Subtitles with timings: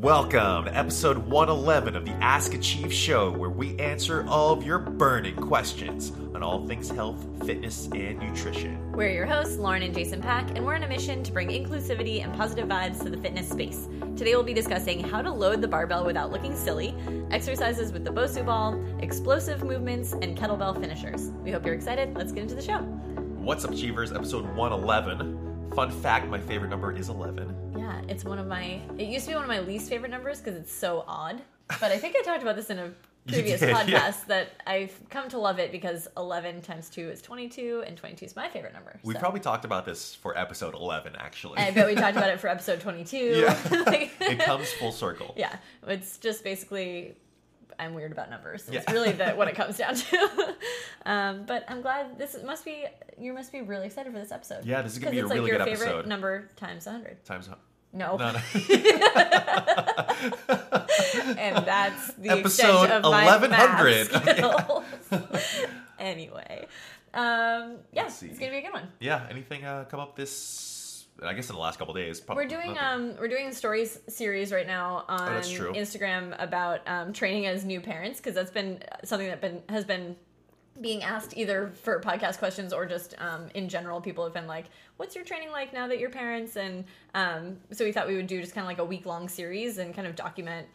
[0.00, 4.78] Welcome to episode 111 of the Ask Achieve show, where we answer all of your
[4.78, 8.92] burning questions on all things health, fitness, and nutrition.
[8.92, 12.24] We're your hosts, Lauren and Jason Pak, and we're on a mission to bring inclusivity
[12.24, 13.90] and positive vibes to the fitness space.
[14.16, 16.94] Today we'll be discussing how to load the barbell without looking silly,
[17.30, 21.30] exercises with the Bosu ball, explosive movements, and kettlebell finishers.
[21.44, 22.16] We hope you're excited.
[22.16, 22.78] Let's get into the show.
[22.78, 24.12] What's up, Achievers?
[24.12, 25.39] Episode 111.
[25.74, 27.74] Fun fact my favorite number is 11.
[27.78, 28.80] Yeah, it's one of my.
[28.98, 31.40] It used to be one of my least favorite numbers because it's so odd.
[31.80, 32.90] But I think I talked about this in a
[33.28, 34.12] previous did, podcast yeah.
[34.26, 38.34] that I've come to love it because 11 times 2 is 22, and 22 is
[38.34, 38.98] my favorite number.
[39.04, 39.20] We so.
[39.20, 41.58] probably talked about this for episode 11, actually.
[41.58, 43.16] I bet we talked about it for episode 22.
[43.16, 43.56] Yeah.
[43.86, 45.34] Like- it comes full circle.
[45.36, 45.56] yeah,
[45.86, 47.14] it's just basically
[47.78, 48.68] I'm weird about numbers.
[48.68, 48.92] It's Yeah.
[48.92, 50.54] really the, what it comes down to.
[51.06, 52.86] um, but I'm glad this must be
[53.18, 54.64] you must be really excited for this episode.
[54.64, 56.06] Yeah, this is gonna be a it's like really your good favorite episode.
[56.08, 57.24] number times 100.
[57.24, 57.48] Times.
[57.92, 58.38] No, No, no.
[61.38, 64.84] and that's the Episode extent of my 1100.
[65.98, 66.66] anyway,
[67.14, 68.88] um, yeah, it's gonna be a good one.
[69.00, 70.30] yeah, anything uh, come up this,
[71.24, 72.20] I guess in the last couple days?
[72.20, 75.40] Probably We're doing um we're doing a stories series right now on Oh.
[75.74, 80.16] Instagram about um, training as new parents because that's been something that been has been
[80.80, 84.00] being asked either for podcast questions or just um, in general.
[84.00, 87.84] People have been like, "What's your training like now that you're parents?" And um, so
[87.84, 90.06] we thought we would do just kind of like a week long series and kind
[90.08, 90.66] of document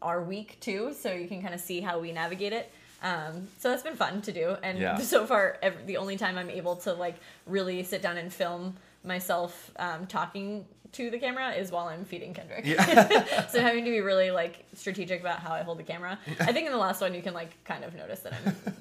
[0.00, 2.72] our week too, so you can kind of see how we navigate it.
[3.02, 4.96] Um, so that's been fun to do, and Yeah.
[4.98, 8.76] so far, ev the only time I'm able to like really sit down and film
[9.04, 12.66] myself um, talking to the camera is while I'm feeding Kendrick.
[12.66, 13.46] Yeah.
[13.48, 16.18] so having to be really like strategic about how I hold the camera.
[16.38, 18.34] I think in the last one you can like kind of notice that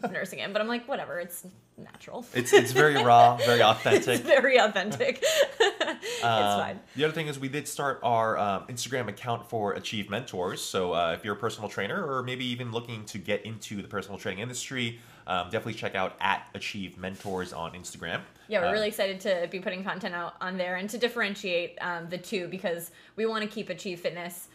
[0.04, 1.48] I'm nursing him, but I'm like whatever, it's
[1.78, 2.26] natural.
[2.34, 4.08] It's, it's very raw, very authentic.
[4.10, 5.24] it's very authentic.
[5.24, 6.80] it's Um, fine.
[6.98, 10.62] The other thing is we did start our um, Instagram account for Achieve Mentors.
[10.62, 13.88] So uh, if you're a personal trainer or maybe even looking to get into the
[13.88, 18.22] personal training industry, um, definitely check out at Achieve Mentors on Instagram.
[18.48, 22.10] Yeah, we're really excited to be putting content out on there and to differentiate um,
[22.10, 24.50] the two because we want to keep Achieve Fitness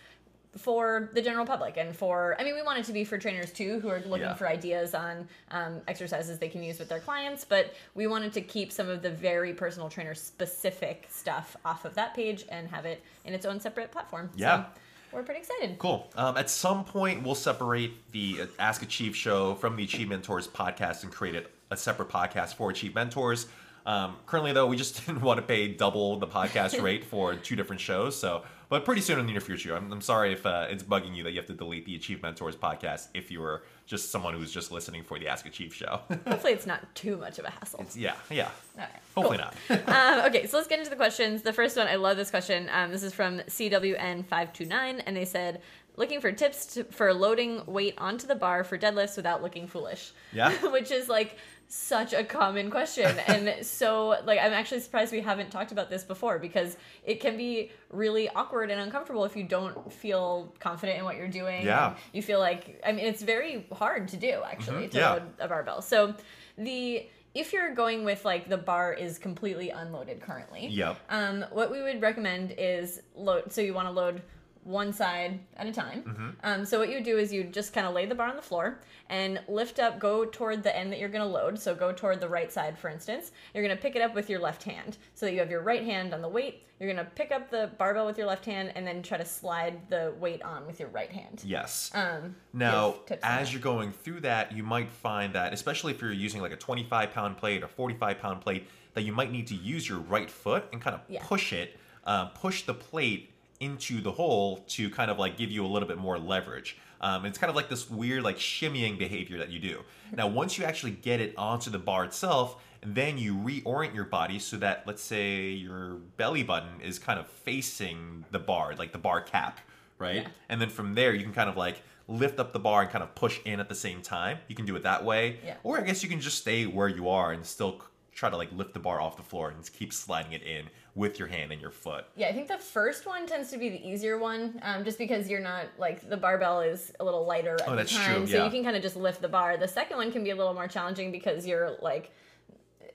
[0.57, 3.53] for the general public and for I mean we want it to be for trainers
[3.53, 4.33] too who are looking Yeah.
[4.35, 8.41] for ideas on um, exercises they can use with their clients but we wanted to
[8.41, 12.87] keep some of the very personal trainer specific stuff off of that page and have
[12.87, 14.65] it in its own separate platform Yeah.
[14.65, 14.71] so
[15.17, 16.09] we're pretty excited Cool.
[16.15, 20.47] Um, at some point, we'll separate the uh, Ask Achieve show from the Achieve Mentors
[20.47, 23.47] podcast and create a, a separate podcast for Achieve Mentors.
[23.87, 27.57] Um, currently, though, we just didn't want to pay double the podcast rate for two
[27.57, 28.15] different shows.
[28.15, 31.15] So, but pretty soon in the near future, I'm, I'm sorry if uh, it's bugging
[31.15, 34.35] you that you have to delete the Achieve Mentors podcast if you were just someone
[34.35, 36.01] who's just listening for the Ask Achieve show.
[36.27, 38.51] hopefully it's not too much of a hassle yeah, yeah.
[38.77, 39.77] All right, Hopefully cool.
[39.77, 39.89] not.
[40.21, 41.43] um, okay, so let's get into the questions.
[41.43, 42.69] The first one, I love this question.
[42.73, 45.63] Um, this is from CWN529, and they said,
[45.97, 50.13] looking for tips to, for loading weight onto the bar for deadlifts without looking foolish.
[50.33, 50.51] Yeah.
[50.71, 51.39] Which is like
[51.69, 53.19] such a common question.
[53.27, 57.37] and so, like, I'm actually surprised we haven't talked about this before because it can
[57.37, 61.65] be really awkward and uncomfortable if you don't feel confident in what you're doing.
[61.65, 61.97] Yeah.
[62.13, 65.13] You feel like, I mean, it's very hard to do actually Mhm, to yeah.
[65.15, 65.83] load a barbell.
[65.83, 66.15] So
[66.59, 70.97] the if you're going with like the bar is completely unloaded currently, Yep.
[71.11, 73.53] um, what we would recommend is load.
[73.53, 74.23] So you want to load
[74.67, 76.03] one side at a time.
[76.03, 76.29] Mm-hmm.
[76.43, 78.43] Um, so what you do is you just kind of lay the bar on the
[78.43, 81.59] floor and lift up, go toward the end that you're going to load.
[81.59, 83.31] So go toward the right side, for instance.
[83.55, 85.63] You're going to pick it up with your left hand, so that you have your
[85.63, 86.65] right hand on the weight.
[86.81, 89.25] You're going to pick up the barbell with your left hand and then try to
[89.25, 91.43] slide the weight on with your right hand.
[91.47, 91.91] Yes.
[91.95, 95.93] Um, Now, give tips on as you're going through that, you might find that, especially
[95.95, 99.31] if you're using like a 25 pound plate or 45 pound plate, that you might
[99.31, 101.23] need to use your right foot and kind of Yeah.
[101.25, 105.65] push it, uh, push the plate into the hole to kind of like give you
[105.65, 106.77] a little bit more leverage.
[107.01, 109.83] Um, it's kind of like this weird like shimmying behavior that you do.
[110.15, 114.39] Now, once you actually get it onto the bar itself, then you reorient your body
[114.39, 118.99] so that, let's say, your belly button is kind of facing the bar, like the
[118.99, 119.61] bar cap,
[119.99, 120.23] right?
[120.23, 120.29] Yeah.
[120.49, 123.03] And then from there, you can kind of like lift up the bar and kind
[123.03, 124.39] of push in at the same time.
[124.49, 125.41] You can do it that way.
[125.45, 125.57] Yeah.
[125.65, 127.83] Or I guess you can just stay where you are and still
[128.17, 130.65] try to like lift the bar off the floor and keep sliding it in
[130.95, 132.07] with your hand and your foot.
[132.17, 135.29] Yeah, I think the first one tends to be the easier one, um, just because
[135.29, 138.27] you're not like the barbell is a little lighter at Oh, the that's time, true,
[138.27, 139.59] so you can kind of just lift the bar.
[139.59, 142.11] The second one can be a little more challenging because you're like,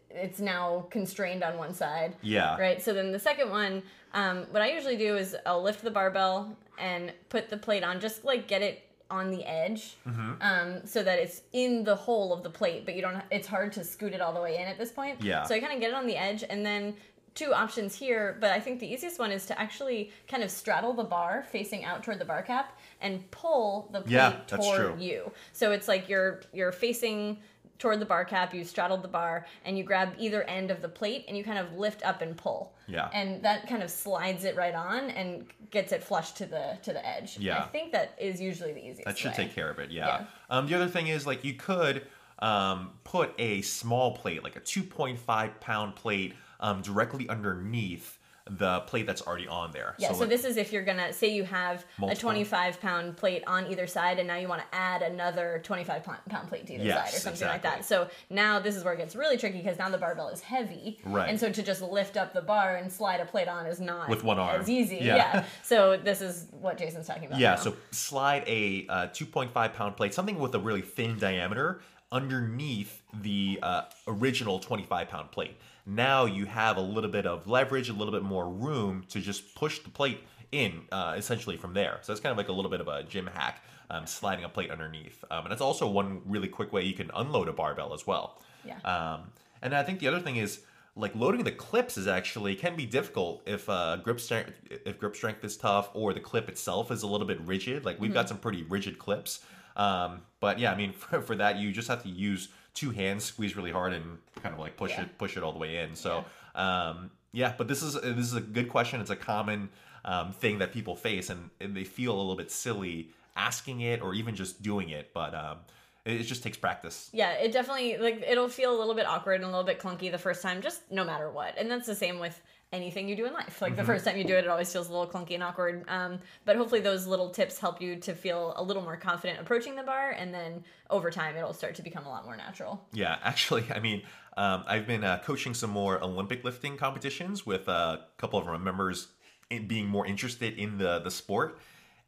[0.09, 2.15] it's now constrained on one side.
[2.23, 2.57] Yeah.
[2.57, 2.81] Right.
[2.81, 3.83] So then the second one,
[4.13, 7.99] um, what I usually do is I'll lift the barbell and put the plate on,
[7.99, 10.31] just like get it on the edge, Mm-hmm.
[10.41, 13.21] um, so that it's in the hole of the plate, but you don't.
[13.29, 15.21] It's hard to scoot it all the way in at this point.
[15.21, 15.43] Yeah.
[15.43, 16.95] So I kind of get it on the edge and then
[17.33, 20.93] two options here, but I think the easiest one is to actually kind of straddle
[20.93, 24.95] the bar facing out toward the bar cap and pull the plate Yeah, toward true.
[24.99, 25.31] you.
[25.53, 27.37] So it's like you're you're facing
[27.81, 30.87] toward the bar cap, you straddled the bar, and you grab either end of the
[30.87, 32.73] plate and you kind of lift up and pull.
[32.87, 33.09] Yeah.
[33.11, 36.93] And that kind of slides it right on and gets it flush to the to
[36.93, 37.39] the edge.
[37.39, 37.63] Yeah.
[37.63, 39.05] I think that is usually the easiest.
[39.05, 39.37] That should way.
[39.37, 39.89] take care of it.
[39.89, 40.05] Yeah.
[40.05, 40.25] Yeah.
[40.51, 42.05] Um, the other thing is like you could
[42.39, 48.19] um, put a small plate, like a 2.5 pound plate, um, directly underneath
[48.57, 49.95] the plate that's already on there.
[49.97, 52.17] Yeah, so, like- this is if you're gonna say you have Multiple.
[52.17, 56.03] a 25 pound plate on either side, and now you want to add another 25
[56.03, 57.79] pound plate to either Yes, side, or something like exactly.
[57.81, 57.85] that.
[57.85, 60.99] So now this is where it gets really tricky because now the barbell is heavy,
[61.05, 61.29] Right.
[61.29, 64.09] And so to just lift up the bar and slide a plate on is not
[64.09, 64.59] With one arm.
[64.61, 64.97] as easy.
[64.97, 65.15] Yeah.
[65.15, 65.45] Yeah.
[65.63, 67.39] So this is what Jason's talking about.
[67.39, 67.55] Yeah, now.
[67.55, 71.81] so slide a uh, 2.5 pound plate, something with a really thin diameter,
[72.11, 75.55] underneath the uh, original 25 pound plate.
[75.85, 79.55] Now you have a little bit of leverage, a little bit more room to just
[79.55, 80.19] push the plate
[80.51, 81.99] in, uh, essentially from there.
[82.01, 84.49] So it's kind of like a little bit of a gym hack, um, sliding a
[84.49, 85.23] plate underneath.
[85.31, 88.41] Um, and that's also one really quick way you can unload a barbell as well.
[88.65, 88.79] Yeah.
[88.79, 89.31] Um,
[89.61, 90.61] and I think the other thing is
[90.95, 95.15] like loading the clips is actually can be difficult if uh, grip strength if grip
[95.15, 97.85] strength is tough or the clip itself is a little bit rigid.
[97.85, 99.39] Like we've got some pretty rigid clips.
[99.77, 103.23] Um, but yeah, I mean for, for that you just have to use two hands,
[103.23, 105.03] squeeze really hard, and kind of like push Yeah.
[105.03, 105.95] it push it all the way in.
[105.95, 106.25] So
[106.55, 109.01] um, yeah, but this is this is a good question.
[109.01, 109.69] It's a common
[110.05, 114.01] um, thing that people face, and, and they feel a little bit silly asking it
[114.01, 115.11] or even just doing it.
[115.13, 115.57] But um,
[116.05, 117.09] it just takes practice.
[117.13, 120.11] Yeah, it definitely like it'll feel a little bit awkward and a little bit clunky
[120.11, 121.53] the first time, just no matter what.
[121.57, 122.41] And that's the same with
[122.71, 123.61] anything you do in life.
[123.61, 125.83] Like the first time you do it, it always feels a little clunky and awkward.
[125.87, 129.75] Um, but hopefully, those little tips help you to feel a little more confident approaching
[129.75, 132.87] the bar, and then over time, it'll start to become a lot more natural.
[132.93, 134.03] Yeah, actually, I mean,
[134.37, 138.57] um, I've been uh, coaching some more Olympic lifting competitions with a couple of our
[138.57, 139.09] members
[139.49, 141.59] in being more interested in the the sport,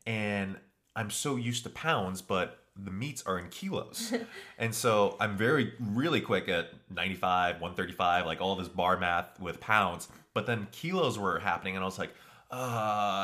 [0.08, 0.58] and
[0.96, 4.14] I'm so used to pounds, but the meets are in kilos,
[4.58, 9.60] and so I'm very really quick at 95, 135, like all this bar math with
[9.60, 12.14] pounds, but then kilos were happening, and I was like.
[12.52, 12.56] Uh,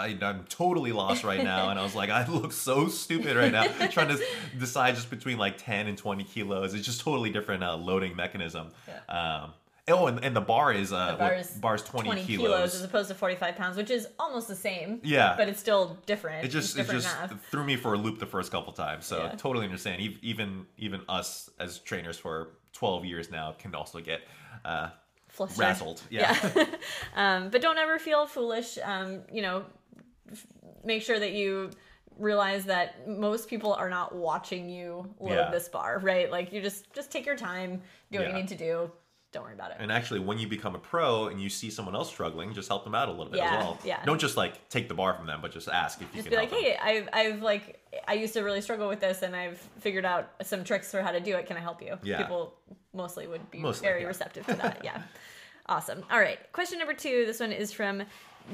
[0.10, 3.52] I- I'm totally lost right now, and I was like, I look so stupid right
[3.52, 4.20] now, trying to
[4.58, 6.74] decide just between like 10 and 20 kilos.
[6.74, 8.70] It's just totally different uh, loading mechanism.
[8.88, 9.42] Yeah.
[9.44, 9.52] Um,
[9.88, 12.48] oh, and, and the bar is uh, The bar what- is bar's 20, 20 kilos.
[12.48, 12.76] kilos.
[12.76, 15.00] as opposed to 45 pounds, which is almost the same.
[15.04, 15.36] Yeah.
[15.38, 16.44] But it's still different.
[16.44, 17.40] it just it's it just math.
[17.52, 19.06] threw me for a loop the first couple times.
[19.06, 19.36] So Yeah.
[19.38, 20.02] totally understand.
[20.24, 24.22] Even even us as trainers for 12 years now can also get
[24.66, 24.90] uh,
[25.30, 25.66] Flustered.
[25.66, 26.02] razzled.
[26.10, 26.36] Yeah.
[27.16, 28.78] um, but don't ever feel foolish.
[28.84, 29.64] Um, you know,
[30.32, 30.46] f-
[30.84, 31.72] make sure that you
[32.18, 35.52] realize that most people are not watching you load Yeah.
[35.52, 36.30] this bar, right?
[36.30, 37.82] Like you just just take your time,
[38.12, 38.36] do what Yeah.
[38.36, 38.92] you need to do.
[39.32, 39.78] Don't worry about it.
[39.80, 42.84] And actually, when you become a pro and you see someone else struggling, just help
[42.84, 43.80] them out a little bit Yeah, as well.
[43.86, 44.04] yeah.
[44.04, 46.32] Don't just like take the bar from them, but just ask if you just can
[46.32, 46.72] be like, help them.
[46.72, 46.78] hey,
[47.14, 50.64] I've, I've like, I used to really struggle with this, and I've figured out some
[50.64, 51.46] tricks for how to do it.
[51.46, 51.98] Can I help you?
[52.04, 52.18] Yeah.
[52.18, 52.54] People
[52.94, 54.08] mostly would be Mostly, very yeah.
[54.08, 54.82] receptive to that.
[54.84, 55.02] Yeah,
[55.68, 56.04] awesome.
[56.12, 57.26] All right, question number two.
[57.26, 58.04] This one is from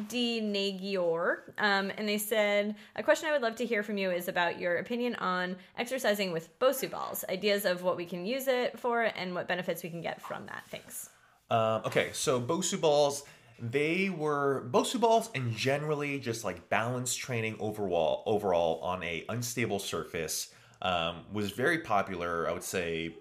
[0.10, 4.12] D Nagior, um, and they said a question I would love to hear from you
[4.12, 8.48] is about your opinion on exercising with Bosu balls, ideas of what we can use
[8.48, 10.64] it for, and what benefits we can get from that.
[10.70, 11.10] Thanks.
[11.50, 13.24] Um, okay, so Bosu balls,
[13.60, 19.80] they were Bosu balls and generally just like balance training overall overall on a unstable
[19.80, 22.48] surface um, was very popular.
[22.50, 23.16] I would say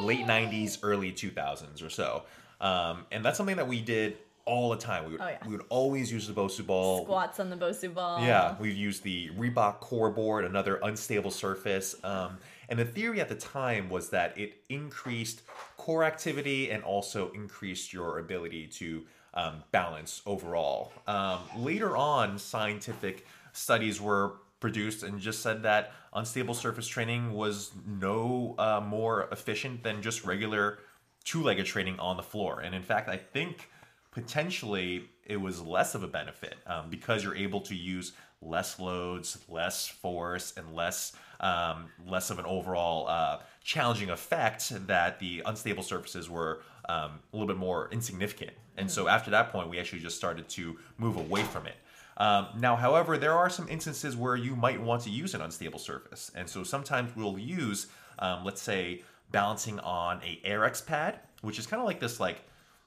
[0.00, 2.24] late '90s, early 2000s or so,
[2.60, 5.04] um, and that's something that we did all the time.
[5.06, 5.38] We would Oh, yeah.
[5.46, 7.04] we would always use the Bosu ball.
[7.04, 8.20] Squats on the Bosu ball.
[8.24, 11.94] Yeah, we've used the Reebok core board, another unstable surface.
[12.04, 12.38] Um,
[12.68, 15.42] and the theory at the time was that it increased
[15.76, 20.92] core activity and also increased your ability to um, balance overall.
[21.06, 27.72] Um, later on, scientific studies were produced and just said that unstable surface training was
[27.86, 30.78] no uh, more efficient than just regular
[31.24, 32.60] two-legged training on the floor.
[32.60, 33.68] And in fact, I think
[34.10, 39.38] potentially it was less of a benefit um, because you're able to use less loads,
[39.48, 45.82] less force, and less um, less of an overall uh, challenging effect that the unstable
[45.82, 48.52] surfaces were um, a little bit more insignificant.
[48.76, 51.76] And so after that point, we actually just started to move away from it.
[52.16, 55.78] Um, now, however, there are some instances where you might want to use an unstable
[55.78, 57.88] surface, and so sometimes we'll use,
[58.20, 62.36] um, let's say, balancing on a Airex pad, which is kind of like this, like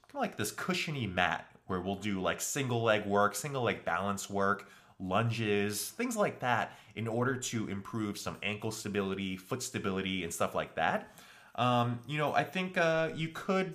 [0.07, 3.83] kind of like this cushiony mat where we'll do like single leg work, single leg
[3.83, 10.23] balance work, lunges, things like that, in order to improve some ankle stability, foot stability,
[10.23, 11.15] and stuff like that.
[11.55, 13.73] Um, you know, I think uh, you could,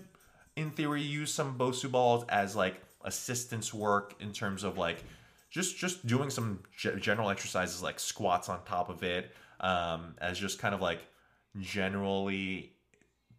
[0.57, 5.05] in theory, use some Bosu balls as like assistance work in terms of like
[5.51, 10.39] just just doing some ge- general exercises like squats on top of it um, as
[10.39, 11.01] just kind of like
[11.61, 12.73] generally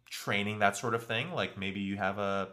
[0.08, 1.32] training that sort of thing.
[1.32, 2.48] Like maybe you have a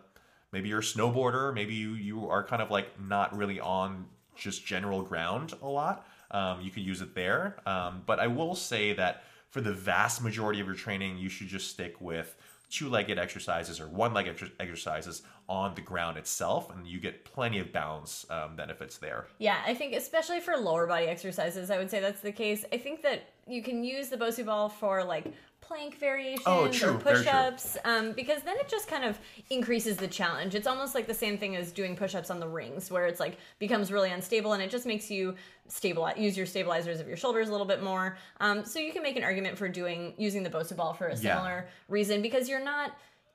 [0.52, 4.66] maybe you're a snowboarder, maybe you you are kind of like not really on just
[4.66, 6.08] general ground a lot.
[6.32, 7.58] Um, you could use it there.
[7.66, 11.48] Um, but I will say that for the vast majority of your training, you should
[11.48, 12.36] just stick with
[12.72, 18.26] two-legged exercises or one-leg exercises on the ground itself, and you get plenty of balance
[18.30, 19.28] um, benefits there.
[19.38, 22.64] Yeah, I think especially for lower body exercises, I would say that's the case.
[22.72, 25.26] I think that you can use the Bosu ball for like
[25.72, 29.18] plank variations Oh, or push-ups um, because then it just kind of
[29.50, 30.54] increases the challenge.
[30.54, 33.38] It's almost like the same thing as doing push-ups on the rings where it's like
[33.58, 35.34] becomes really unstable and it just makes you
[35.70, 38.18] stabilize use your stabilizers of your shoulders a little bit more.
[38.42, 41.12] Um, so you can make an argument for doing using the Bosu ball for a
[41.12, 41.36] Yeah.
[41.36, 42.92] similar reason because you're not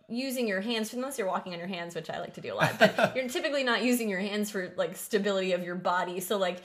[0.08, 2.54] using your hands unless you're walking on your hands which i like to do a
[2.54, 6.20] lot but you're typically not using your hands for like stability of your body.
[6.20, 6.58] So like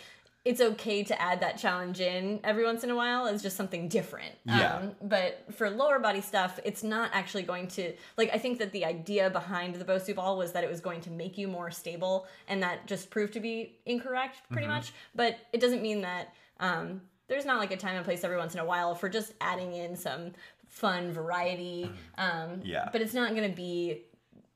[0.44, 3.88] it's okay to add that challenge in every once in a while as just something
[3.88, 4.78] different Yeah.
[4.78, 8.72] um, but for lower body stuff it's not actually going to like i think that
[8.72, 11.70] the idea behind the bosu ball was that it was going to make you more
[11.70, 14.76] stable and that just proved to be incorrect pretty Mm-hmm.
[14.78, 18.38] much but it doesn't mean that um, there's not like a time and place every
[18.38, 20.32] once in a while for just adding in some
[20.68, 22.90] fun variety um, Yeah.
[22.92, 24.04] but it's not going to be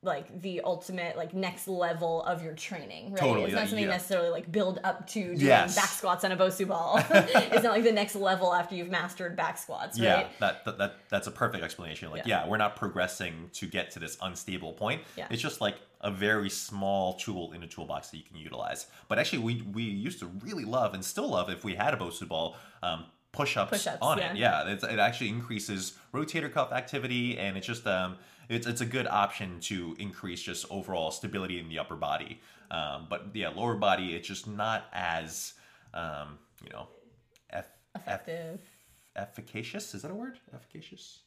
[0.06, 3.86] like the ultimate like next level of your training right Totally, it's not like, something
[3.86, 3.92] yeah.
[3.92, 5.76] necessarily like build up to doing Yes.
[5.76, 9.36] back squats on a bosu ball it's not like the next level after you've mastered
[9.36, 12.12] back squats right Yeah, that, that that that's a perfect explanation.
[12.12, 12.44] Like, Yeah.
[12.44, 12.50] yeah.
[12.50, 15.02] we're not progressing to get to this unstable point.
[15.18, 15.28] Yeah.
[15.30, 18.88] It's just like a very small tool in a toolbox that you can utilize.
[19.08, 21.98] But actually, we we used to really love and still love if we had a
[21.98, 22.56] Bosu ball.
[22.84, 24.32] Um, push-ups, Push-ups, on yeah.
[24.32, 28.16] it yeah it's, it actually increases rotator cuff activity and it's just um
[28.50, 32.42] it's, it's a good option to increase just overall stability in the upper body.
[32.72, 35.54] Um, but yeah lower body it's just not as
[35.94, 36.88] um, you know
[37.52, 38.60] eff- eff- effective.
[39.16, 39.94] efficacious?
[39.94, 40.40] Is that a word?
[40.54, 41.20] Efficacious?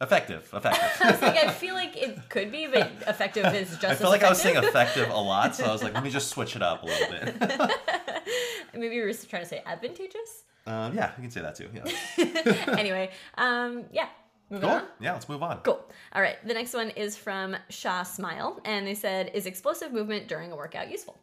[0.00, 3.84] Effective I effective was like, I feel like it could be, but effective is just
[3.84, 5.04] i feel like i was saying effective.
[5.04, 7.08] effective a lot so i was like let me just switch it up a little
[7.08, 7.34] bit.
[8.74, 10.44] Maybe you were just trying to say advantageous.
[10.66, 12.74] um, yeah you can say that too yeah.
[12.78, 14.08] Anyway, um, yeah.
[14.50, 14.84] Moving cool on.
[15.00, 15.80] yeah let's move on Cool.
[16.12, 16.36] All right.
[16.46, 20.56] The next one is from Shah Smile, and they said, "Is explosive movement during a
[20.56, 21.18] workout useful?"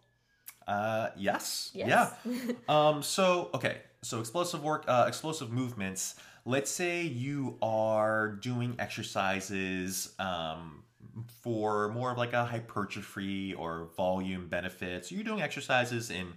[0.66, 1.72] Uh, yes.
[1.74, 2.14] Yes.
[2.26, 2.54] Yeah.
[2.70, 3.78] um, so okay.
[4.02, 6.16] So explosive work, uh, explosive movements.
[6.46, 10.84] Let's say you are doing exercises um,
[11.42, 15.12] for more of like a hypertrophy or volume benefits.
[15.12, 16.34] You're doing exercises in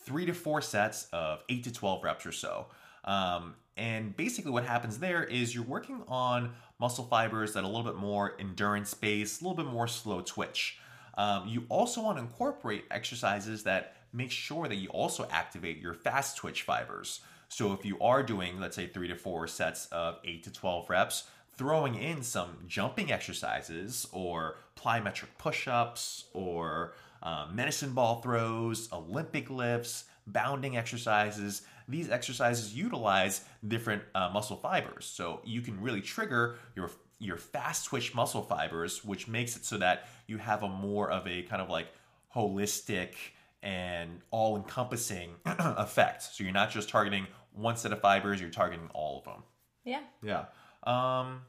[0.00, 2.66] three to four sets of eight to twelve reps or so.
[3.04, 7.68] Um, and basically, what happens there is you're working on muscle fibers that are a
[7.68, 10.78] little bit more endurance based, a little bit more slow twitch.
[11.18, 15.94] Um, you also want to incorporate exercises that make sure that you also activate your
[15.94, 17.20] fast twitch fibers.
[17.48, 20.90] So if you are doing, let's say, three to four sets of eight to 12
[20.90, 28.88] reps, throwing in some jumping exercises or plyometric push ups or uh, medicine ball throws,
[28.92, 31.62] Olympic lifts, bounding exercises.
[31.88, 35.04] These exercises utilize different uh, muscle fibers.
[35.06, 39.78] So you can really trigger your your fast twitch muscle fibers, which makes it so
[39.78, 41.88] that you have a more of a kind of like
[42.34, 43.14] holistic
[43.62, 46.22] and all encompassing effect.
[46.22, 49.42] So you're not just targeting one set of fibers, you're targeting all of them.
[49.84, 50.02] Yeah.
[50.22, 50.44] Yeah.
[50.84, 51.42] Um,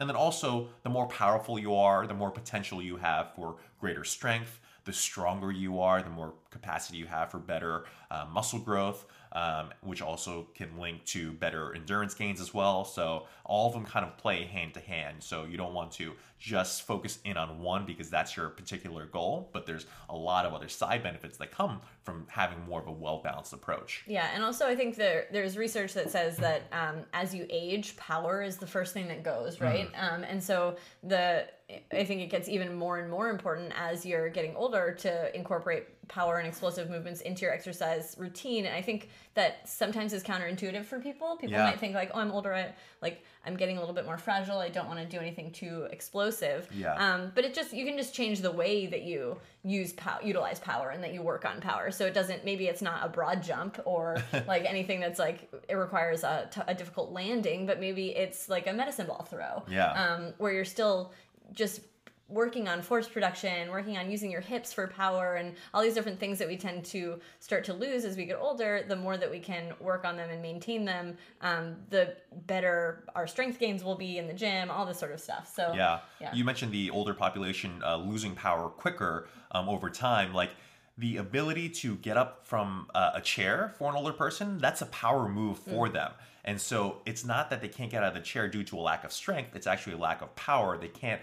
[0.00, 4.04] and then also, the more powerful you are, the more potential you have for greater
[4.04, 4.60] strength.
[4.84, 9.70] The stronger you are, the more capacity you have for better uh, muscle growth, um,
[9.82, 12.84] which also can link to better endurance gains as well.
[12.84, 15.16] So, all of them kind of play hand to hand.
[15.22, 19.48] So, you don't want to just focus in on one because that's your particular goal,
[19.52, 22.92] but there's a lot of other side benefits that come from having more of a
[22.92, 24.04] well balanced approach.
[24.06, 27.96] Yeah, and also I think there there's research that says that um, as you age,
[27.96, 29.90] power is the first thing that goes, right?
[29.98, 31.46] Um, and so the
[31.92, 35.86] I think it gets even more and more important as you're getting older to incorporate
[36.08, 38.66] power and explosive movements into your exercise routine.
[38.66, 41.36] And I think that sometimes is counterintuitive for people.
[41.36, 41.64] People Yeah.
[41.64, 42.52] might think like, "Oh, I'm older.
[42.54, 44.58] I like I'm getting a little bit more fragile.
[44.58, 46.94] I don't want to do anything too explosive." Yeah.
[46.96, 50.60] Um, but it just you can just change the way that you use power, utilize
[50.60, 51.90] power, and that you work on power.
[51.90, 55.74] So it doesn't maybe it's not a broad jump or like anything that's like it
[55.76, 59.62] requires a, t- a difficult landing, but maybe it's like a medicine ball throw.
[59.66, 59.92] Yeah.
[59.92, 61.12] Um, where you're still
[61.54, 61.80] just
[62.28, 66.18] working on force production, working on using your hips for power, and all these different
[66.18, 69.30] things that we tend to start to lose as we get older, the more that
[69.30, 73.94] we can work on them and maintain them, um, the better our strength gains will
[73.94, 75.52] be in the gym, all this sort of stuff.
[75.54, 76.00] So, Yeah.
[76.20, 76.34] Yeah.
[76.34, 80.32] You mentioned the older population uh, losing power quicker um, over time.
[80.32, 80.50] Like
[80.96, 84.86] the ability to get up from uh, a chair for an older person, that's a
[84.86, 86.12] power move for them.
[86.44, 88.80] And so it's not that they can't get out of the chair due to a
[88.80, 90.78] lack of strength, it's actually a lack of power.
[90.78, 91.20] They can't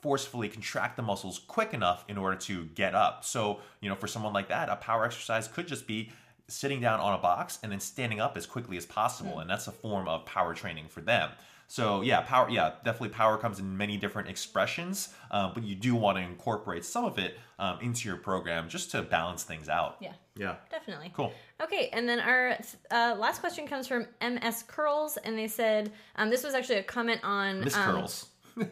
[0.00, 3.24] forcefully contract the muscles quick enough in order to get up.
[3.24, 6.10] So, you know, for someone like that, a power exercise could just be
[6.48, 9.40] sitting down on a box and then standing up as quickly as possible.
[9.40, 11.30] And that's a form of power training for them.
[11.70, 12.48] So yeah, power.
[12.48, 16.82] Yeah, definitely power comes in many different expressions, uh, but you do want to incorporate
[16.82, 19.96] some of it um, into your program just to balance things out.
[20.00, 20.12] yeah.
[20.34, 20.54] Yeah.
[20.70, 21.12] Definitely.
[21.14, 21.32] Cool.
[21.60, 22.56] Okay, and then our
[22.92, 26.84] uh, last question comes from MS Curls, and they said um, this was actually a
[26.84, 28.26] comment on Miss um, Curls.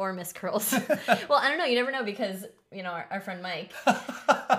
[0.00, 0.72] or Miss Curls.
[1.28, 1.66] well, I don't know.
[1.66, 3.70] You never know because you know our, our friend Mike.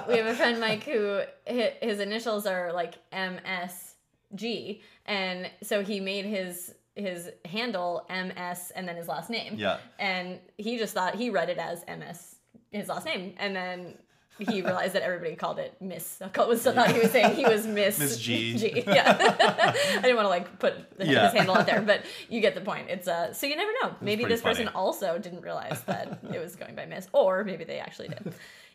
[0.08, 6.26] we have a friend Mike who his initials are like MSG, and so he made
[6.26, 9.56] his his handle MS and then his last name.
[9.58, 9.80] Yeah.
[9.98, 12.36] And he just thought he read it as MS,
[12.72, 13.98] his last name, and then.
[14.40, 16.20] He realized that everybody called it Miss.
[16.36, 18.58] Was still thought he was saying he was Miss Miss G.
[18.58, 18.84] G.
[18.88, 21.26] Yeah, I didn't want to like put the, Yeah.
[21.26, 22.90] his handle out there, but you get the point.
[22.90, 23.96] It's uh, so you never know.
[24.02, 27.80] Maybe this person also didn't realize that it was going by Miss, or maybe they
[27.80, 28.34] actually did.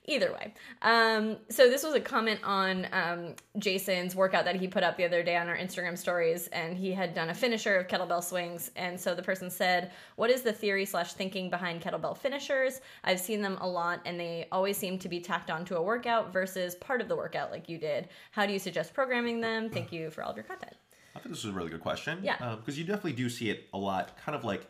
[0.08, 0.54] Either way.
[0.82, 5.04] Um, so this was a comment on um, Jason's workout that he put up the
[5.04, 8.70] other day on our Instagram stories, and he had done a finisher of kettlebell swings.
[8.76, 12.80] And so the person said, "What is the theory slash thinking behind kettlebell finishers?
[13.02, 16.32] I've seen them a lot, and they always seem to be tacked onto a workout
[16.32, 18.08] versus part of the workout, like you did.
[18.30, 19.70] How do you suggest programming them?
[19.70, 20.76] Thank you for all of your content."
[21.16, 22.20] I think this is a really good question.
[22.22, 22.56] Yeah.
[22.56, 24.68] Because you definitely do see it a lot, kind of like,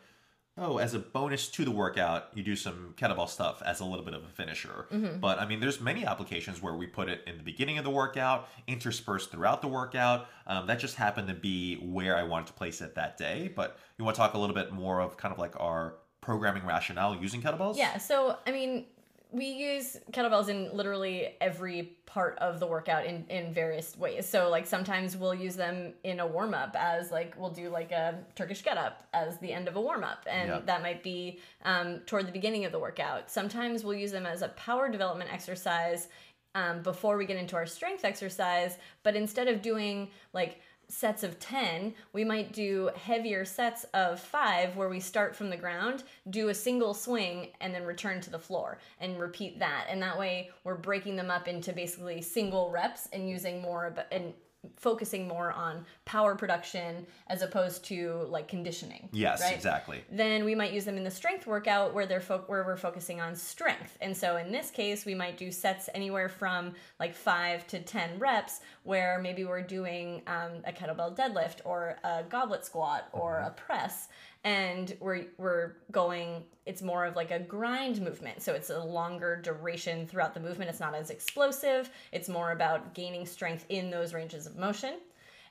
[0.59, 4.05] oh, as a bonus to the workout, you do some kettlebell stuff as a little
[4.05, 4.87] bit of a finisher.
[4.93, 5.21] Mm-hmm.
[5.21, 7.91] But I mean, there's many applications where we put it in the beginning of the
[7.91, 10.27] workout, interspersed throughout the workout.
[10.47, 13.53] Um, that just happened to be where I wanted to place it that day.
[13.55, 16.67] But you want to talk a little bit more of kind of like our programming
[16.67, 17.77] rationale using kettlebells?
[17.77, 18.87] Yeah, so I mean,
[19.33, 24.25] we use kettlebells in literally every part of the workout in, in various ways.
[24.27, 27.91] So like sometimes we'll use them in a warm up as like we'll do like
[27.91, 30.61] a Turkish get up as the end of a warm up, and Yeah.
[30.67, 33.31] that might be um, toward the beginning of the workout.
[33.31, 36.09] Sometimes we'll use them as a power development exercise
[36.55, 38.79] um, before we get into our strength exercise.
[39.03, 44.77] But instead of doing like sets of 10, we might do heavier sets of five
[44.77, 48.39] where we start from the ground, do a single swing, and then return to the
[48.39, 49.87] floor and repeat that.
[49.89, 53.99] And that way we're breaking them up into basically single reps and using more of
[54.11, 54.33] and
[54.77, 59.09] focusing more on power production as opposed to like conditioning.
[59.13, 59.55] Yes, right?
[59.55, 60.03] exactly.
[60.11, 63.21] then we might use them in the strength workout where they're fo- where we're focusing
[63.21, 63.97] on strength.
[64.01, 68.19] And so in this case, we might do sets anywhere from like five to ten
[68.19, 73.51] reps, where maybe we're doing um, a kettlebell deadlift or a goblet squat or a
[73.51, 74.09] press,
[74.47, 76.45] and we're we're going.
[76.65, 80.71] It's more of like a grind movement, so it's a longer duration throughout the movement.
[80.71, 81.91] It's not as explosive.
[82.13, 84.95] It's more about gaining strength in those ranges of motion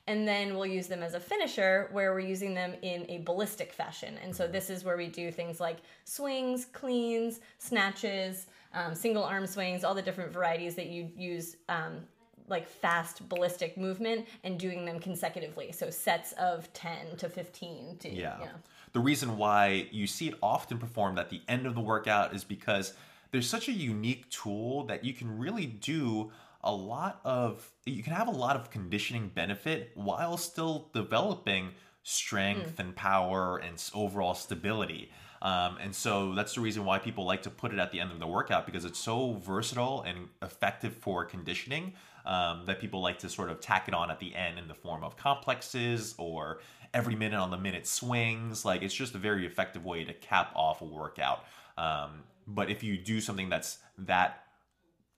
[0.08, 3.72] and then we'll use them as a finisher where we're using them in a ballistic
[3.72, 4.16] fashion.
[4.22, 9.46] And so this is where we do things like swings, cleans, snatches, um, single arm
[9.46, 11.56] swings, all the different varieties that you use.
[11.68, 12.00] Um,
[12.48, 15.72] like fast ballistic movement and doing them consecutively.
[15.72, 18.38] So sets of 10 to 15 to, Yeah.
[18.38, 18.52] you know.
[18.96, 22.44] The reason why you see it often performed at the end of the workout is
[22.44, 22.94] because
[23.30, 26.32] there's such a unique tool that you can really do
[26.64, 31.72] a lot of you can have a lot of conditioning benefit while still developing
[32.04, 35.10] strength and power and overall stability.
[35.42, 38.12] Um, and so that's the reason why people like to put it at the end
[38.12, 41.92] of the workout because it's so versatile and effective for conditioning
[42.26, 44.74] um, that people like to sort of tack it on at the end in the
[44.74, 46.60] form of complexes or
[46.92, 48.64] every minute on the minute swings.
[48.64, 51.44] Like it's just a very effective way to cap off a workout.
[51.78, 54.44] Um, but if you do something that's that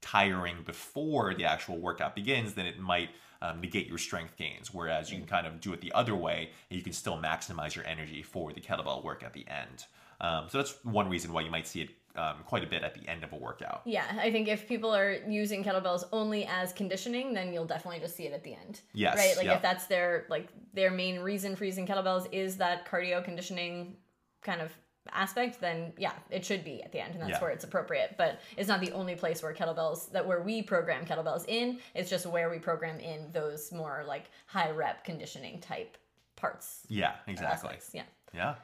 [0.01, 3.11] tiring before the actual workout begins, then it might
[3.43, 4.73] um, negate your strength gains.
[4.73, 7.75] Whereas you can kind of do it the other way, and you can still maximize
[7.75, 9.85] your energy for the kettlebell work at the end.
[10.21, 12.95] Um, so that's one reason why you might see it um, quite a bit at
[12.95, 13.83] the end of a workout.
[13.85, 18.17] Yeah, I think if people are using kettlebells only as conditioning, then you'll definitely just
[18.17, 18.81] see it at the end.
[18.93, 19.37] Yes, Right?
[19.37, 19.55] Like yeah.
[19.57, 23.97] if that's their like their main reason for using kettlebells is that cardio conditioning
[24.43, 24.73] kind of
[25.13, 27.41] aspect, then yeah, it should be at the end and that's Yeah.
[27.41, 28.17] where it's appropriate.
[28.19, 31.79] But it's not the only place where kettlebells that where we program kettlebells in.
[31.95, 35.97] It's just where we program in those more like high rep conditioning type
[36.37, 36.85] parts.
[36.89, 37.71] Yeah, exactly.
[37.71, 37.91] aspects.
[37.95, 38.03] Yeah.
[38.35, 38.55] Yeah.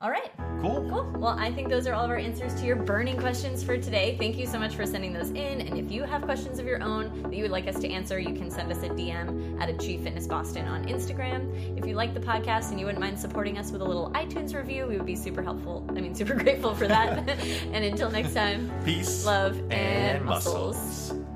[0.00, 0.30] All right.
[0.60, 0.88] Cool.
[0.88, 1.12] Cool.
[1.18, 4.16] Well, I think those are all of our answers to your burning questions for today.
[4.16, 5.60] Thank you so much for sending those in.
[5.60, 8.16] And if you have questions of your own that you would like us to answer,
[8.20, 11.76] you can send us a DM at Achieve Fitness Boston on Instagram.
[11.76, 14.54] If you like the podcast and you wouldn't mind supporting us with a little iTunes
[14.54, 15.84] review, we would be super helpful.
[15.88, 17.28] I mean, super grateful for that.
[17.72, 20.76] and until next time, Peace love and, and muscles.
[21.10, 21.27] muscles.